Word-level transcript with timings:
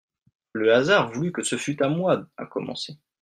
Le 0.53 0.73
hasard 0.73 1.11
voulut 1.11 1.31
que 1.31 1.43
ce 1.43 1.57
fût 1.57 1.83
à 1.83 1.87
moi 1.87 2.25
à 2.35 2.47
commencer. 2.47 2.97